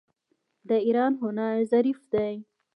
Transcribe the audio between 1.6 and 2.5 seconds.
ظریف دی.